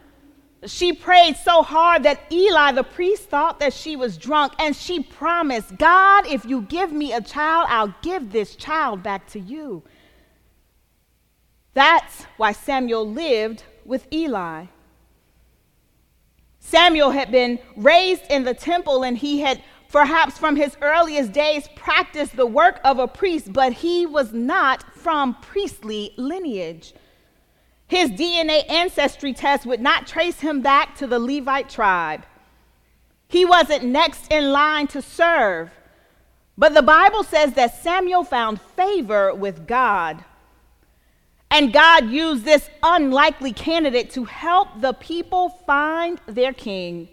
She 0.64 0.92
prayed 0.92 1.36
so 1.36 1.62
hard 1.62 2.04
that 2.04 2.20
Eli, 2.30 2.72
the 2.72 2.84
priest, 2.84 3.28
thought 3.28 3.58
that 3.60 3.72
she 3.72 3.96
was 3.96 4.16
drunk, 4.16 4.52
and 4.58 4.76
she 4.76 5.02
promised, 5.02 5.76
God, 5.76 6.26
if 6.26 6.44
you 6.44 6.62
give 6.62 6.92
me 6.92 7.12
a 7.12 7.20
child, 7.20 7.66
I'll 7.68 7.94
give 8.02 8.30
this 8.30 8.54
child 8.54 9.02
back 9.02 9.26
to 9.28 9.40
you. 9.40 9.82
That's 11.74 12.24
why 12.36 12.52
Samuel 12.52 13.10
lived 13.10 13.64
with 13.84 14.06
Eli. 14.12 14.66
Samuel 16.64 17.10
had 17.10 17.30
been 17.30 17.58
raised 17.76 18.22
in 18.30 18.44
the 18.44 18.54
temple 18.54 19.02
and 19.02 19.18
he 19.18 19.40
had 19.40 19.62
perhaps 19.90 20.38
from 20.38 20.56
his 20.56 20.76
earliest 20.80 21.32
days 21.32 21.68
practiced 21.74 22.36
the 22.36 22.46
work 22.46 22.80
of 22.84 22.98
a 22.98 23.08
priest, 23.08 23.52
but 23.52 23.72
he 23.72 24.06
was 24.06 24.32
not 24.32 24.82
from 24.94 25.34
priestly 25.42 26.14
lineage. 26.16 26.94
His 27.88 28.10
DNA 28.12 28.70
ancestry 28.70 29.34
test 29.34 29.66
would 29.66 29.80
not 29.80 30.06
trace 30.06 30.40
him 30.40 30.62
back 30.62 30.96
to 30.96 31.06
the 31.06 31.18
Levite 31.18 31.68
tribe. 31.68 32.24
He 33.28 33.44
wasn't 33.44 33.84
next 33.84 34.32
in 34.32 34.52
line 34.52 34.86
to 34.88 35.02
serve. 35.02 35.70
But 36.56 36.74
the 36.74 36.82
Bible 36.82 37.24
says 37.24 37.54
that 37.54 37.82
Samuel 37.82 38.24
found 38.24 38.60
favor 38.60 39.34
with 39.34 39.66
God. 39.66 40.24
And 41.52 41.70
God 41.70 42.08
used 42.08 42.46
this 42.46 42.70
unlikely 42.82 43.52
candidate 43.52 44.08
to 44.12 44.24
help 44.24 44.80
the 44.80 44.94
people 44.94 45.50
find 45.50 46.18
their 46.24 46.54
king. 46.54 47.08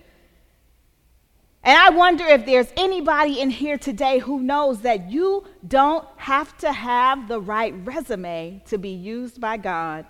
And 1.62 1.78
I 1.78 1.90
wonder 1.90 2.24
if 2.24 2.46
there's 2.46 2.72
anybody 2.78 3.42
in 3.42 3.50
here 3.50 3.78
today 3.78 4.20
who 4.20 4.40
knows 4.40 4.80
that 4.82 5.12
you 5.12 5.46
don't 5.68 6.08
have 6.16 6.58
to 6.60 6.72
have 6.72 7.28
the 7.28 7.42
right 7.42 7.74
resume 7.84 8.62
to 8.68 8.78
be 8.78 8.92
used 8.92 9.42
by 9.42 9.58
God. 9.58 10.06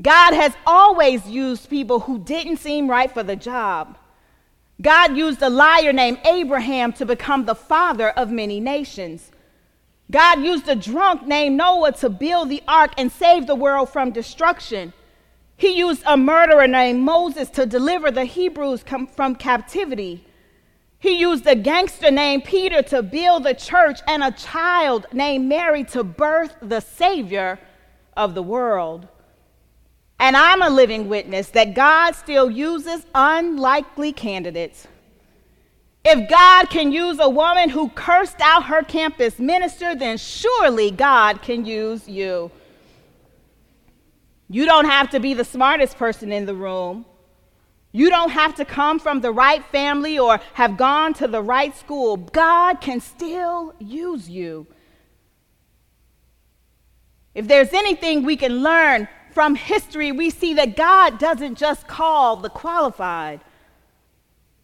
God 0.00 0.32
has 0.34 0.54
always 0.64 1.26
used 1.26 1.68
people 1.68 1.98
who 1.98 2.20
didn't 2.20 2.58
seem 2.58 2.88
right 2.88 3.12
for 3.12 3.24
the 3.24 3.34
job. 3.34 3.98
God 4.80 5.16
used 5.16 5.42
a 5.42 5.50
liar 5.50 5.92
named 5.92 6.20
Abraham 6.24 6.92
to 6.94 7.04
become 7.04 7.46
the 7.46 7.56
father 7.56 8.10
of 8.10 8.30
many 8.30 8.60
nations. 8.60 9.32
God 10.10 10.42
used 10.42 10.68
a 10.68 10.74
drunk 10.74 11.26
named 11.26 11.56
Noah 11.56 11.92
to 11.92 12.10
build 12.10 12.48
the 12.48 12.62
ark 12.66 12.92
and 12.98 13.12
save 13.12 13.46
the 13.46 13.54
world 13.54 13.90
from 13.90 14.10
destruction. 14.10 14.92
He 15.56 15.78
used 15.78 16.02
a 16.06 16.16
murderer 16.16 16.66
named 16.66 17.02
Moses 17.02 17.48
to 17.50 17.66
deliver 17.66 18.10
the 18.10 18.24
Hebrews 18.24 18.82
from 19.14 19.36
captivity. 19.36 20.24
He 20.98 21.20
used 21.20 21.46
a 21.46 21.54
gangster 21.54 22.10
named 22.10 22.44
Peter 22.44 22.82
to 22.82 23.02
build 23.02 23.44
the 23.44 23.54
church 23.54 24.00
and 24.08 24.22
a 24.22 24.32
child 24.32 25.06
named 25.12 25.48
Mary 25.48 25.84
to 25.84 26.02
birth 26.02 26.56
the 26.60 26.80
Savior 26.80 27.58
of 28.16 28.34
the 28.34 28.42
world. 28.42 29.06
And 30.18 30.36
I'm 30.36 30.60
a 30.60 30.68
living 30.68 31.08
witness 31.08 31.48
that 31.50 31.74
God 31.74 32.12
still 32.12 32.50
uses 32.50 33.06
unlikely 33.14 34.12
candidates. 34.12 34.86
If 36.04 36.30
God 36.30 36.70
can 36.70 36.92
use 36.92 37.18
a 37.20 37.28
woman 37.28 37.68
who 37.68 37.90
cursed 37.90 38.40
out 38.40 38.64
her 38.64 38.82
campus 38.82 39.38
minister, 39.38 39.94
then 39.94 40.16
surely 40.16 40.90
God 40.90 41.42
can 41.42 41.66
use 41.66 42.08
you. 42.08 42.50
You 44.48 44.64
don't 44.64 44.86
have 44.86 45.10
to 45.10 45.20
be 45.20 45.34
the 45.34 45.44
smartest 45.44 45.96
person 45.96 46.32
in 46.32 46.46
the 46.46 46.54
room. 46.54 47.04
You 47.92 48.08
don't 48.08 48.30
have 48.30 48.54
to 48.56 48.64
come 48.64 48.98
from 48.98 49.20
the 49.20 49.32
right 49.32 49.64
family 49.66 50.18
or 50.18 50.40
have 50.54 50.76
gone 50.76 51.12
to 51.14 51.28
the 51.28 51.42
right 51.42 51.76
school. 51.76 52.16
God 52.16 52.80
can 52.80 53.00
still 53.00 53.74
use 53.78 54.28
you. 54.28 54.66
If 57.34 57.46
there's 57.46 57.72
anything 57.72 58.24
we 58.24 58.36
can 58.36 58.62
learn 58.62 59.08
from 59.32 59.54
history, 59.54 60.12
we 60.12 60.30
see 60.30 60.54
that 60.54 60.76
God 60.76 61.18
doesn't 61.18 61.56
just 61.56 61.86
call 61.86 62.36
the 62.36 62.48
qualified, 62.48 63.40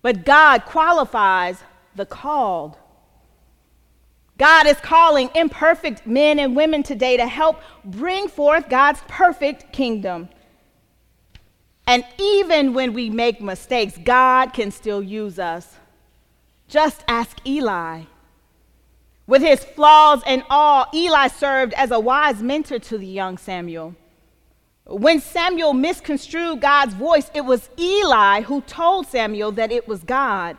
but 0.06 0.25
God 0.25 0.66
qualifies 0.66 1.64
the 1.96 2.06
called. 2.06 2.76
God 4.38 4.68
is 4.68 4.76
calling 4.76 5.30
imperfect 5.34 6.06
men 6.06 6.38
and 6.38 6.54
women 6.54 6.84
today 6.84 7.16
to 7.16 7.26
help 7.26 7.60
bring 7.84 8.28
forth 8.28 8.68
God's 8.68 9.00
perfect 9.08 9.72
kingdom. 9.72 10.28
And 11.88 12.04
even 12.20 12.72
when 12.72 12.92
we 12.92 13.10
make 13.10 13.40
mistakes, 13.40 13.98
God 13.98 14.52
can 14.52 14.70
still 14.70 15.02
use 15.02 15.40
us. 15.40 15.75
Just 16.68 17.02
ask 17.08 17.44
Eli. 17.44 18.02
With 19.26 19.42
his 19.42 19.64
flaws 19.64 20.22
and 20.25 20.44
all, 20.48 20.86
Eli 20.94 21.26
served 21.26 21.75
as 21.75 21.90
a 21.90 21.98
wise 21.98 22.40
mentor 22.40 22.78
to 22.78 22.96
the 22.96 23.08
young 23.08 23.38
Samuel. 23.38 23.96
When 24.88 25.21
Samuel 25.21 25.75
misconstrued 25.75 26.61
God's 26.61 26.95
voice, 26.95 27.28
it 27.35 27.45
was 27.45 27.71
Eli 27.76 28.43
who 28.43 28.61
told 28.62 29.09
Samuel 29.09 29.50
that 29.52 29.73
it 29.73 29.88
was 29.88 30.05
God. 30.05 30.57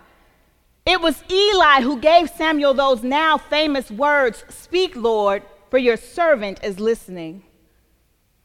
It 0.86 1.02
was 1.02 1.24
Eli 1.32 1.82
who 1.82 2.00
gave 2.00 2.30
Samuel 2.30 2.74
those 2.74 3.04
now 3.04 3.38
famous 3.38 3.90
words 3.90 4.44
Speak, 4.50 4.96
Lord, 4.96 5.44
for 5.70 5.78
your 5.78 5.96
servant 5.96 6.60
is 6.62 6.80
listening. 6.80 7.44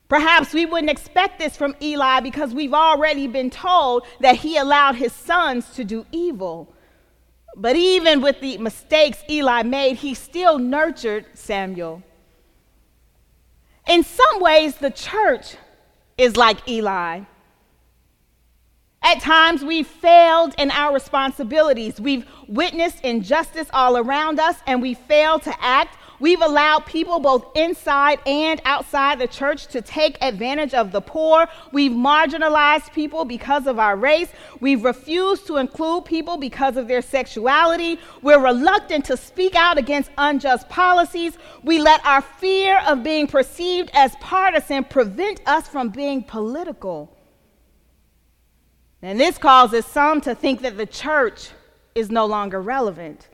Perhaps 0.08 0.52
we 0.52 0.66
wouldn't 0.66 0.90
expect 0.90 1.38
this 1.38 1.56
from 1.56 1.74
Eli 1.82 2.20
because 2.20 2.54
we've 2.54 2.74
already 2.74 3.26
been 3.26 3.50
told 3.50 4.04
that 4.20 4.36
he 4.36 4.56
allowed 4.56 4.94
his 4.94 5.12
sons 5.12 5.70
to 5.74 5.84
do 5.84 6.06
evil. 6.12 6.72
But 7.56 7.76
even 7.76 8.20
with 8.20 8.40
the 8.40 8.58
mistakes 8.58 9.24
Eli 9.28 9.62
made, 9.62 9.96
he 9.96 10.14
still 10.14 10.58
nurtured 10.58 11.26
Samuel. 11.34 12.02
In 13.88 14.04
some 14.04 14.40
ways, 14.40 14.76
the 14.76 14.90
church 14.90 15.56
is 16.18 16.36
like 16.36 16.68
Eli. 16.68 17.22
At 19.04 19.20
times, 19.20 19.64
we've 19.64 19.86
failed 19.86 20.54
in 20.58 20.70
our 20.70 20.94
responsibilities. 20.94 22.00
We've 22.00 22.24
witnessed 22.46 23.00
injustice 23.02 23.68
all 23.72 23.96
around 23.96 24.38
us 24.38 24.56
and 24.66 24.80
we 24.80 24.94
fail 24.94 25.38
to 25.40 25.54
act. 25.60 25.98
We've 26.22 26.40
allowed 26.40 26.86
people 26.86 27.18
both 27.18 27.44
inside 27.56 28.20
and 28.26 28.62
outside 28.64 29.18
the 29.18 29.26
church 29.26 29.66
to 29.66 29.82
take 29.82 30.22
advantage 30.22 30.72
of 30.72 30.92
the 30.92 31.00
poor. 31.00 31.48
We've 31.72 31.90
marginalized 31.90 32.92
people 32.92 33.24
because 33.24 33.66
of 33.66 33.80
our 33.80 33.96
race. 33.96 34.28
We've 34.60 34.84
refused 34.84 35.48
to 35.48 35.56
include 35.56 36.04
people 36.04 36.36
because 36.36 36.76
of 36.76 36.86
their 36.86 37.02
sexuality. 37.02 37.98
We're 38.22 38.38
reluctant 38.38 39.04
to 39.06 39.16
speak 39.16 39.56
out 39.56 39.78
against 39.78 40.12
unjust 40.16 40.68
policies. 40.68 41.36
We 41.64 41.80
let 41.80 42.06
our 42.06 42.22
fear 42.22 42.78
of 42.86 43.02
being 43.02 43.26
perceived 43.26 43.90
as 43.92 44.14
partisan 44.20 44.84
prevent 44.84 45.40
us 45.44 45.66
from 45.66 45.88
being 45.88 46.22
political. 46.22 47.18
And 49.02 49.18
this 49.18 49.38
causes 49.38 49.84
some 49.86 50.20
to 50.20 50.36
think 50.36 50.60
that 50.60 50.76
the 50.76 50.86
church 50.86 51.50
is 51.96 52.12
no 52.12 52.26
longer 52.26 52.62
relevant. 52.62 53.26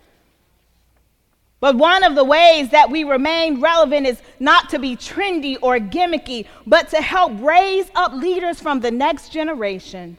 But 1.61 1.77
one 1.77 2.05
of 2.05 2.15
the 2.15 2.25
ways 2.25 2.71
that 2.71 2.91
we 2.91 3.03
remain 3.03 3.61
relevant 3.61 4.07
is 4.07 4.23
not 4.38 4.69
to 4.71 4.79
be 4.79 4.97
trendy 4.97 5.59
or 5.61 5.79
gimmicky, 5.79 6.47
but 6.67 6.88
to 6.91 7.03
help 7.03 7.33
raise 7.41 7.91
up 7.95 8.12
leaders 8.12 8.61
from 8.61 8.81
the 8.81 8.93
next 8.93 9.33
generation. 9.33 10.19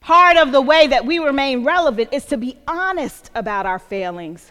Part 0.00 0.36
of 0.36 0.52
the 0.52 0.62
way 0.62 0.86
that 0.86 1.06
we 1.06 1.18
remain 1.18 1.64
relevant 1.64 2.12
is 2.12 2.24
to 2.26 2.36
be 2.36 2.56
honest 2.66 3.30
about 3.34 3.66
our 3.66 3.78
failings 3.78 4.50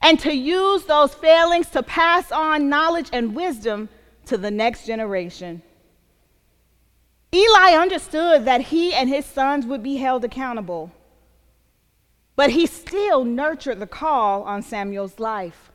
and 0.00 0.18
to 0.20 0.34
use 0.34 0.84
those 0.84 1.12
failings 1.12 1.68
to 1.70 1.82
pass 1.82 2.30
on 2.30 2.68
knowledge 2.68 3.10
and 3.12 3.34
wisdom 3.34 3.88
to 4.26 4.38
the 4.38 4.50
next 4.50 4.86
generation. 4.86 5.60
Eli 7.34 7.72
understood 7.72 8.44
that 8.44 8.62
he 8.62 8.94
and 8.94 9.08
his 9.08 9.26
sons 9.26 9.66
would 9.66 9.82
be 9.82 9.96
held 9.96 10.24
accountable, 10.24 10.90
but 12.38 12.50
he 12.50 12.66
still 12.66 13.24
nurtured 13.24 13.80
the 13.80 13.86
call 13.88 14.44
on 14.44 14.62
Samuel's 14.62 15.18
life. 15.18 15.72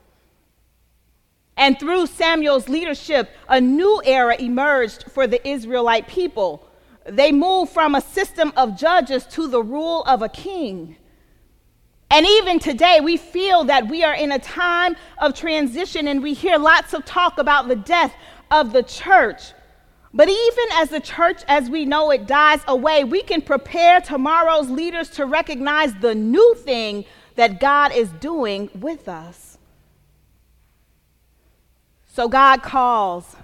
And 1.58 1.78
through 1.78 2.08
Samuel's 2.08 2.70
leadership, 2.70 3.30
a 3.50 3.60
new 3.60 4.02
era 4.06 4.38
emerged 4.40 5.12
for 5.12 5.28
the 5.28 5.46
Israelite 5.46 6.08
people. 6.08 6.66
They 7.06 7.34
moved 7.34 7.74
from 7.74 7.96
a 7.96 8.02
system 8.02 8.54
of 8.56 8.78
judges 8.78 9.26
to 9.32 9.46
the 9.46 9.62
rule 9.62 10.04
of 10.04 10.22
a 10.22 10.30
king. 10.30 10.96
And 12.10 12.26
even 12.26 12.60
today, 12.60 13.02
we 13.02 13.18
feel 13.18 13.66
that 13.66 13.90
we 13.90 14.06
are 14.06 14.16
in 14.16 14.32
a 14.32 14.40
time 14.40 14.96
of 15.18 15.34
transition, 15.34 16.08
and 16.08 16.24
we 16.24 16.34
hear 16.34 16.58
lots 16.58 16.94
of 16.94 17.04
talk 17.04 17.40
about 17.40 17.68
the 17.68 17.76
death 17.76 18.16
of 18.50 18.72
the 18.72 18.84
church. 18.84 19.52
But 20.14 20.30
even 20.30 20.66
as 20.74 20.90
the 20.90 21.00
church 21.00 21.42
as 21.48 21.70
we 21.70 21.86
know 21.86 22.12
it 22.12 22.28
dies 22.28 22.62
away, 22.68 23.04
we 23.04 23.24
can 23.24 23.42
prepare 23.42 24.00
tomorrow's 24.00 24.70
leaders 24.70 25.10
to 25.12 25.26
recognize 25.26 25.94
the 25.96 26.14
new 26.14 26.56
thing 26.56 27.06
that 27.36 27.60
God 27.60 27.92
is 27.92 28.10
doing 28.20 28.70
with 28.80 29.10
us. 29.10 29.58
So 32.06 32.28
God 32.28 32.62
calls, 32.62 33.36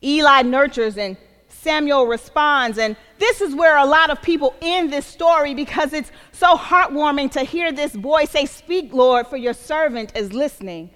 Eli 0.00 0.42
nurtures, 0.42 0.96
and 0.96 1.16
Samuel 1.48 2.06
responds. 2.06 2.78
And 2.78 2.96
this 3.18 3.40
is 3.40 3.56
where 3.56 3.76
a 3.76 3.86
lot 3.86 4.10
of 4.10 4.22
people 4.22 4.54
end 4.62 4.92
this 4.92 5.04
story 5.04 5.52
because 5.52 5.92
it's 5.92 6.12
so 6.30 6.56
heartwarming 6.56 7.32
to 7.32 7.40
hear 7.40 7.72
this 7.72 7.96
boy 7.96 8.26
say, 8.26 8.46
Speak, 8.46 8.92
Lord, 8.92 9.26
for 9.26 9.36
your 9.36 9.54
servant 9.54 10.16
is 10.16 10.32
listening. 10.32 10.90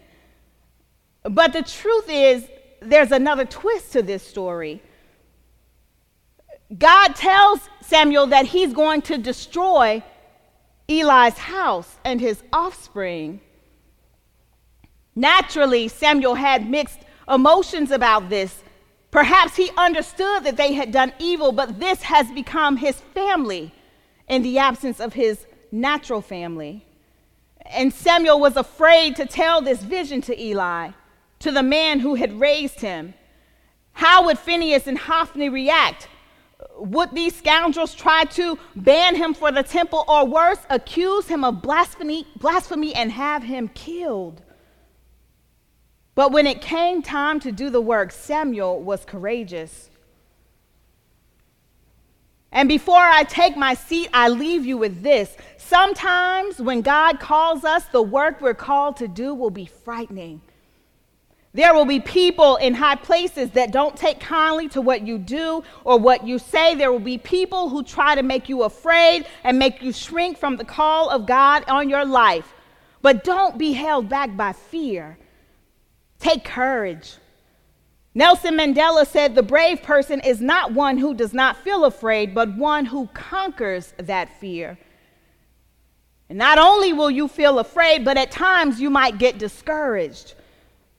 But 1.24 1.52
the 1.52 1.62
truth 1.62 2.08
is, 2.08 2.46
there's 2.80 3.12
another 3.12 3.44
twist 3.44 3.92
to 3.92 4.02
this 4.02 4.22
story. 4.22 4.82
God 6.76 7.14
tells 7.14 7.60
Samuel 7.80 8.26
that 8.28 8.46
he's 8.46 8.72
going 8.72 9.02
to 9.02 9.18
destroy 9.18 10.02
Eli's 10.88 11.38
house 11.38 11.96
and 12.04 12.20
his 12.20 12.42
offspring. 12.52 13.40
Naturally, 15.14 15.88
Samuel 15.88 16.34
had 16.34 16.68
mixed 16.68 17.00
emotions 17.28 17.90
about 17.90 18.28
this. 18.28 18.62
Perhaps 19.10 19.56
he 19.56 19.70
understood 19.76 20.44
that 20.44 20.56
they 20.56 20.74
had 20.74 20.92
done 20.92 21.12
evil, 21.18 21.52
but 21.52 21.80
this 21.80 22.02
has 22.02 22.30
become 22.32 22.76
his 22.76 23.00
family 23.14 23.72
in 24.28 24.42
the 24.42 24.58
absence 24.58 25.00
of 25.00 25.14
his 25.14 25.46
natural 25.72 26.20
family. 26.20 26.84
And 27.64 27.92
Samuel 27.92 28.38
was 28.38 28.56
afraid 28.56 29.16
to 29.16 29.26
tell 29.26 29.60
this 29.60 29.82
vision 29.82 30.20
to 30.22 30.40
Eli 30.40 30.90
to 31.40 31.50
the 31.50 31.62
man 31.62 32.00
who 32.00 32.14
had 32.14 32.40
raised 32.40 32.80
him. 32.80 33.14
How 33.92 34.26
would 34.26 34.38
Phinehas 34.38 34.86
and 34.86 34.98
Hophni 34.98 35.48
react? 35.48 36.08
Would 36.78 37.12
these 37.12 37.36
scoundrels 37.36 37.94
try 37.94 38.24
to 38.24 38.58
ban 38.74 39.16
him 39.16 39.34
for 39.34 39.52
the 39.52 39.62
temple 39.62 40.04
or 40.08 40.26
worse, 40.26 40.58
accuse 40.70 41.26
him 41.28 41.44
of 41.44 41.62
blasphemy, 41.62 42.26
blasphemy 42.36 42.94
and 42.94 43.12
have 43.12 43.42
him 43.42 43.68
killed? 43.68 44.42
But 46.14 46.32
when 46.32 46.46
it 46.46 46.60
came 46.60 47.02
time 47.02 47.38
to 47.40 47.52
do 47.52 47.70
the 47.70 47.80
work, 47.80 48.10
Samuel 48.10 48.82
was 48.82 49.04
courageous. 49.04 49.90
And 52.50 52.68
before 52.68 52.96
I 52.96 53.24
take 53.24 53.56
my 53.56 53.74
seat, 53.74 54.08
I 54.12 54.28
leave 54.28 54.64
you 54.64 54.78
with 54.78 55.02
this. 55.02 55.36
Sometimes 55.58 56.60
when 56.60 56.80
God 56.80 57.20
calls 57.20 57.64
us, 57.64 57.84
the 57.86 58.02
work 58.02 58.40
we're 58.40 58.54
called 58.54 58.96
to 58.96 59.06
do 59.06 59.34
will 59.34 59.50
be 59.50 59.66
frightening. 59.66 60.40
There 61.54 61.74
will 61.74 61.86
be 61.86 62.00
people 62.00 62.56
in 62.56 62.74
high 62.74 62.96
places 62.96 63.50
that 63.52 63.72
don't 63.72 63.96
take 63.96 64.20
kindly 64.20 64.68
to 64.68 64.82
what 64.82 65.06
you 65.06 65.18
do 65.18 65.64
or 65.84 65.98
what 65.98 66.26
you 66.26 66.38
say. 66.38 66.74
There 66.74 66.92
will 66.92 66.98
be 66.98 67.18
people 67.18 67.70
who 67.70 67.82
try 67.82 68.14
to 68.14 68.22
make 68.22 68.48
you 68.48 68.64
afraid 68.64 69.26
and 69.44 69.58
make 69.58 69.82
you 69.82 69.92
shrink 69.92 70.36
from 70.36 70.56
the 70.56 70.64
call 70.64 71.08
of 71.08 71.26
God 71.26 71.64
on 71.68 71.88
your 71.88 72.04
life. 72.04 72.52
But 73.00 73.24
don't 73.24 73.56
be 73.56 73.72
held 73.72 74.08
back 74.08 74.36
by 74.36 74.52
fear. 74.52 75.18
Take 76.18 76.44
courage. 76.44 77.14
Nelson 78.14 78.56
Mandela 78.56 79.06
said 79.06 79.34
the 79.34 79.42
brave 79.42 79.82
person 79.82 80.20
is 80.20 80.40
not 80.40 80.72
one 80.72 80.98
who 80.98 81.14
does 81.14 81.32
not 81.32 81.56
feel 81.56 81.84
afraid, 81.84 82.34
but 82.34 82.56
one 82.56 82.84
who 82.84 83.06
conquers 83.14 83.94
that 83.96 84.40
fear. 84.40 84.76
And 86.28 86.36
not 86.36 86.58
only 86.58 86.92
will 86.92 87.10
you 87.10 87.28
feel 87.28 87.58
afraid, 87.58 88.04
but 88.04 88.18
at 88.18 88.30
times 88.30 88.80
you 88.80 88.90
might 88.90 89.18
get 89.18 89.38
discouraged. 89.38 90.34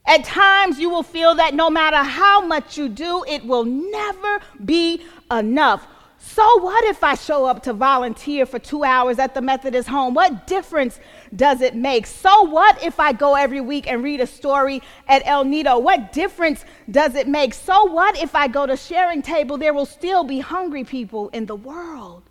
At 0.10 0.24
times, 0.24 0.80
you 0.80 0.90
will 0.90 1.04
feel 1.04 1.36
that 1.36 1.54
no 1.54 1.70
matter 1.70 1.98
how 1.98 2.42
much 2.42 2.80
you 2.80 2.90
do, 2.90 3.24
it 3.28 3.46
will 3.46 3.64
never 3.64 4.40
be 4.66 5.04
enough. 5.30 5.86
So, 6.18 6.60
what 6.62 6.84
if 6.86 7.04
I 7.04 7.14
show 7.14 7.46
up 7.46 7.62
to 7.64 7.74
volunteer 7.74 8.48
for 8.48 8.58
two 8.58 8.84
hours 8.84 9.20
at 9.20 9.36
the 9.36 9.42
Methodist 9.42 9.88
home? 9.88 10.16
What 10.16 10.48
difference 10.48 11.00
does 11.36 11.62
it 11.62 11.76
make? 11.76 12.08
So, 12.08 12.42
what 12.42 12.84
if 12.84 13.00
I 13.00 13.14
go 13.14 13.36
every 13.36 13.62
week 13.62 13.88
and 13.88 14.04
read 14.04 14.20
a 14.20 14.26
story 14.26 14.82
at 15.08 15.22
El 15.28 15.46
Nido? 15.46 15.78
What 15.78 16.12
difference 16.12 16.66
does 16.90 17.14
it 17.14 17.28
make? 17.28 17.54
So, 17.54 17.86
what 17.86 18.20
if 18.20 18.34
I 18.34 18.48
go 18.48 18.66
to 18.66 18.76
sharing 18.76 19.22
table? 19.22 19.60
There 19.60 19.76
will 19.76 19.86
still 19.86 20.24
be 20.24 20.40
hungry 20.40 20.84
people 20.84 21.30
in 21.30 21.46
the 21.46 21.56
world. 21.56 22.24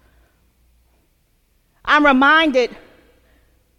I'm 1.85 2.05
reminded 2.05 2.77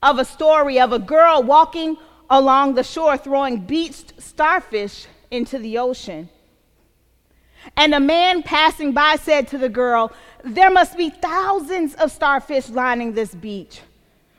of 0.01 0.19
a 0.19 0.25
story 0.25 0.79
of 0.79 0.93
a 0.93 0.99
girl 0.99 1.43
walking 1.43 1.97
along 2.29 2.75
the 2.75 2.83
shore 2.83 3.17
throwing 3.17 3.59
beached 3.59 4.21
starfish 4.21 5.07
into 5.31 5.57
the 5.57 5.77
ocean. 5.77 6.29
And 7.75 7.93
a 7.93 7.99
man 7.99 8.43
passing 8.43 8.93
by 8.93 9.17
said 9.17 9.47
to 9.49 9.57
the 9.57 9.69
girl, 9.69 10.11
There 10.43 10.71
must 10.71 10.97
be 10.97 11.09
thousands 11.09 11.93
of 11.95 12.11
starfish 12.11 12.69
lining 12.69 13.13
this 13.13 13.35
beach. 13.35 13.81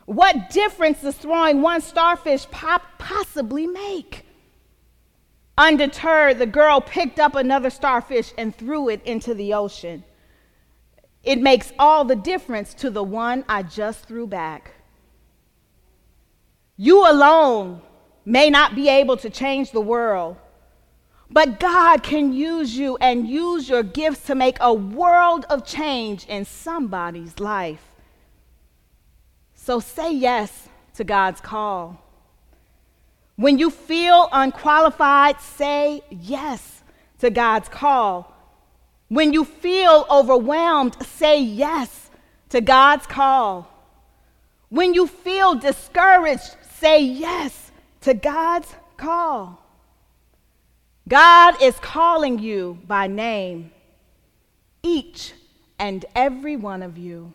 What 0.06 0.50
difference 0.50 1.02
does 1.02 1.16
throwing 1.16 1.62
one 1.62 1.80
starfish 1.80 2.48
pop 2.50 2.82
possibly 2.98 3.66
make? 3.66 4.24
Undeterred, 5.58 6.38
the 6.38 6.46
girl 6.46 6.80
picked 6.80 7.20
up 7.20 7.34
another 7.34 7.70
starfish 7.70 8.32
and 8.38 8.54
threw 8.54 8.88
it 8.88 9.02
into 9.04 9.34
the 9.34 9.52
ocean. 9.52 10.02
It 11.22 11.40
makes 11.40 11.72
all 11.78 12.04
the 12.04 12.16
difference 12.16 12.72
to 12.74 12.90
the 12.90 13.02
one 13.02 13.44
I 13.48 13.62
just 13.62 14.06
threw 14.06 14.26
back. 14.26 14.72
You 16.82 17.06
alone 17.06 17.82
may 18.24 18.48
not 18.48 18.74
be 18.74 18.88
able 18.88 19.18
to 19.18 19.28
change 19.28 19.70
the 19.70 19.82
world, 19.82 20.38
but 21.30 21.60
God 21.60 22.02
can 22.02 22.32
use 22.32 22.74
you 22.74 22.96
and 23.02 23.28
use 23.28 23.68
your 23.68 23.82
gifts 23.82 24.24
to 24.28 24.34
make 24.34 24.56
a 24.62 24.72
world 24.72 25.44
of 25.50 25.66
change 25.66 26.24
in 26.24 26.46
somebody's 26.46 27.38
life. 27.38 27.86
So 29.54 29.78
say 29.78 30.14
yes 30.14 30.70
to 30.94 31.04
God's 31.04 31.42
call. 31.42 32.02
When 33.36 33.58
you 33.58 33.68
feel 33.68 34.30
unqualified, 34.32 35.38
say 35.42 36.02
yes 36.08 36.82
to 37.18 37.28
God's 37.28 37.68
call. 37.68 38.34
When 39.08 39.34
you 39.34 39.44
feel 39.44 40.06
overwhelmed, 40.10 40.96
say 41.04 41.42
yes 41.42 42.08
to 42.48 42.62
God's 42.62 43.06
call. 43.06 43.68
When 44.70 44.94
you 44.94 45.08
feel 45.08 45.56
discouraged, 45.56 46.56
say 46.80 47.02
yes 47.02 47.70
to 48.00 48.14
God's 48.14 48.74
call. 48.96 49.62
God 51.06 51.60
is 51.62 51.78
calling 51.80 52.38
you 52.38 52.78
by 52.86 53.06
name, 53.06 53.70
each 54.82 55.34
and 55.78 56.04
every 56.14 56.56
one 56.56 56.82
of 56.82 56.96
you. 56.96 57.32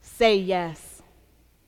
Say 0.00 0.36
yes. 0.36 0.91